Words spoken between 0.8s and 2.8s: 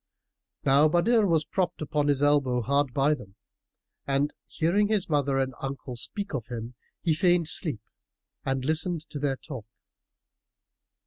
Badr was propped upon his elbow